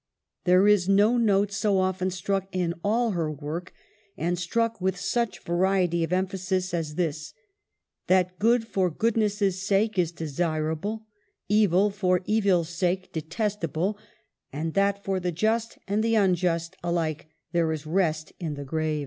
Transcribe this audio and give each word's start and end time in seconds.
There 0.45 0.67
is 0.67 0.89
no 0.89 1.15
note 1.15 1.51
so 1.51 1.77
often 1.77 2.09
struck 2.09 2.47
in 2.51 2.73
all 2.83 3.11
her 3.11 3.31
work, 3.31 3.71
and 4.17 4.35
struck 4.39 4.81
with 4.81 4.97
such 4.97 5.43
variety 5.43 6.03
of 6.03 6.11
emphasis, 6.11 6.73
as 6.73 6.95
this: 6.95 7.35
that 8.07 8.39
good 8.39 8.65
for 8.67 8.89
goodness' 8.89 9.61
sake 9.61 9.99
is 9.99 10.11
desirable, 10.11 11.05
evil 11.49 11.91
for 11.91 12.21
evil's 12.25 12.69
sake 12.69 13.13
detestable, 13.13 13.95
and 14.51 14.73
that 14.73 15.03
for 15.03 15.19
the 15.19 15.31
just 15.31 15.77
and 15.87 16.03
the 16.03 16.15
unjust 16.15 16.75
alike 16.83 17.27
there 17.51 17.71
is 17.71 17.85
rest 17.85 18.33
in 18.39 18.55
the 18.55 18.65
grave. 18.65 18.99